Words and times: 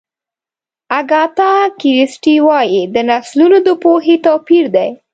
اګاتا 0.99 1.51
کریسټي 1.79 2.35
وایي 2.47 2.81
د 2.93 2.95
نسلونو 3.09 3.57
د 3.67 3.69
پوهې 3.83 4.15
توپیر 4.25 4.65
دی. 4.75 4.89